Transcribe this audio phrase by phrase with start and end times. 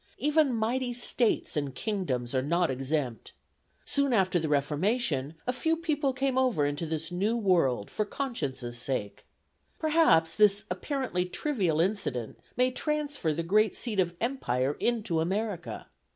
[0.17, 3.33] Even mighty states and kingdoms are not exempt....
[3.85, 8.79] Soon after the Reformation, a few people came over into this new world for conscience's
[8.79, 9.27] sake.
[9.77, 15.85] Perhaps this apparently trivial incident may transfer the great seat of empire into America.